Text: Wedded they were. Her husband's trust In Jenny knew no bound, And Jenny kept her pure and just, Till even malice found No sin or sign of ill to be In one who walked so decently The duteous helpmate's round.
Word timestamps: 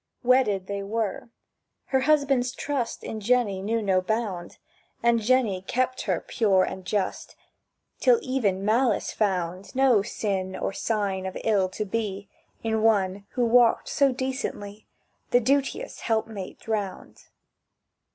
Wedded 0.23 0.65
they 0.65 0.81
were. 0.81 1.29
Her 1.85 1.99
husband's 1.99 2.53
trust 2.53 3.03
In 3.03 3.19
Jenny 3.19 3.61
knew 3.61 3.83
no 3.83 4.01
bound, 4.01 4.57
And 5.03 5.21
Jenny 5.21 5.61
kept 5.61 6.01
her 6.09 6.19
pure 6.19 6.63
and 6.63 6.85
just, 6.85 7.35
Till 7.99 8.17
even 8.23 8.65
malice 8.65 9.11
found 9.11 9.75
No 9.75 10.01
sin 10.01 10.55
or 10.55 10.73
sign 10.73 11.27
of 11.27 11.37
ill 11.43 11.69
to 11.69 11.85
be 11.85 12.27
In 12.63 12.81
one 12.81 13.27
who 13.33 13.45
walked 13.45 13.89
so 13.89 14.11
decently 14.11 14.87
The 15.29 15.39
duteous 15.39 15.99
helpmate's 15.99 16.67
round. 16.67 17.25